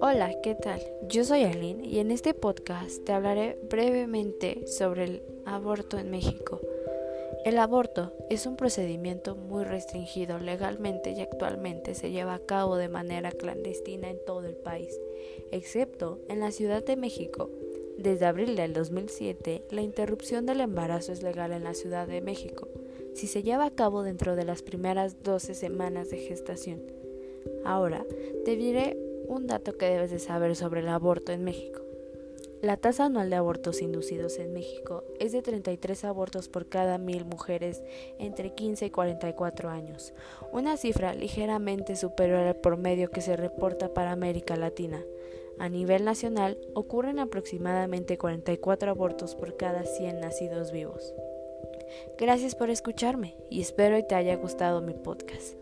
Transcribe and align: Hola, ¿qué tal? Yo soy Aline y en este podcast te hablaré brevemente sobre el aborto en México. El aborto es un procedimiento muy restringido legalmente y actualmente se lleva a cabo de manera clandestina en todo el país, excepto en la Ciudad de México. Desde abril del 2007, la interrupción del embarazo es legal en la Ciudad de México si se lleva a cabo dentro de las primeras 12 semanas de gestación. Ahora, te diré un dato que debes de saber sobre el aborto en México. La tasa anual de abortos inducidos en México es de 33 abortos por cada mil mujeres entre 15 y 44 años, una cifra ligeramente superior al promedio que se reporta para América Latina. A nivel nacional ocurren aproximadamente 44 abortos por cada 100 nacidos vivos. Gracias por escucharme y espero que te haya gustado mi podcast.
Hola, 0.00 0.32
¿qué 0.42 0.54
tal? 0.54 0.80
Yo 1.08 1.24
soy 1.24 1.42
Aline 1.42 1.84
y 1.84 1.98
en 1.98 2.10
este 2.10 2.34
podcast 2.34 3.02
te 3.04 3.12
hablaré 3.12 3.58
brevemente 3.68 4.66
sobre 4.68 5.04
el 5.04 5.22
aborto 5.44 5.98
en 5.98 6.10
México. 6.10 6.60
El 7.44 7.58
aborto 7.58 8.12
es 8.30 8.46
un 8.46 8.56
procedimiento 8.56 9.34
muy 9.34 9.64
restringido 9.64 10.38
legalmente 10.38 11.10
y 11.10 11.20
actualmente 11.20 11.96
se 11.96 12.10
lleva 12.10 12.34
a 12.34 12.46
cabo 12.46 12.76
de 12.76 12.88
manera 12.88 13.32
clandestina 13.32 14.08
en 14.08 14.24
todo 14.24 14.44
el 14.46 14.56
país, 14.56 15.00
excepto 15.50 16.20
en 16.28 16.38
la 16.38 16.52
Ciudad 16.52 16.84
de 16.84 16.96
México. 16.96 17.50
Desde 17.98 18.26
abril 18.26 18.54
del 18.54 18.72
2007, 18.72 19.64
la 19.70 19.82
interrupción 19.82 20.46
del 20.46 20.60
embarazo 20.60 21.12
es 21.12 21.22
legal 21.22 21.52
en 21.52 21.64
la 21.64 21.74
Ciudad 21.74 22.06
de 22.06 22.20
México 22.20 22.68
si 23.14 23.26
se 23.26 23.42
lleva 23.42 23.66
a 23.66 23.74
cabo 23.74 24.02
dentro 24.02 24.36
de 24.36 24.44
las 24.44 24.62
primeras 24.62 25.22
12 25.22 25.54
semanas 25.54 26.10
de 26.10 26.18
gestación. 26.18 26.82
Ahora, 27.64 28.04
te 28.44 28.56
diré 28.56 28.96
un 29.28 29.46
dato 29.46 29.76
que 29.76 29.86
debes 29.86 30.10
de 30.10 30.18
saber 30.18 30.56
sobre 30.56 30.80
el 30.80 30.88
aborto 30.88 31.32
en 31.32 31.44
México. 31.44 31.82
La 32.62 32.76
tasa 32.76 33.06
anual 33.06 33.28
de 33.28 33.34
abortos 33.34 33.82
inducidos 33.82 34.38
en 34.38 34.52
México 34.52 35.02
es 35.18 35.32
de 35.32 35.42
33 35.42 36.04
abortos 36.04 36.48
por 36.48 36.68
cada 36.68 36.96
mil 36.96 37.24
mujeres 37.24 37.82
entre 38.20 38.54
15 38.54 38.86
y 38.86 38.90
44 38.90 39.68
años, 39.68 40.14
una 40.52 40.76
cifra 40.76 41.12
ligeramente 41.12 41.96
superior 41.96 42.38
al 42.38 42.54
promedio 42.54 43.10
que 43.10 43.20
se 43.20 43.36
reporta 43.36 43.92
para 43.92 44.12
América 44.12 44.54
Latina. 44.54 45.02
A 45.58 45.68
nivel 45.68 46.04
nacional 46.04 46.56
ocurren 46.74 47.18
aproximadamente 47.18 48.16
44 48.16 48.92
abortos 48.92 49.34
por 49.34 49.56
cada 49.56 49.84
100 49.84 50.20
nacidos 50.20 50.70
vivos. 50.70 51.14
Gracias 52.18 52.54
por 52.54 52.70
escucharme 52.70 53.36
y 53.50 53.60
espero 53.60 53.96
que 53.96 54.02
te 54.02 54.14
haya 54.14 54.36
gustado 54.36 54.80
mi 54.80 54.94
podcast. 54.94 55.56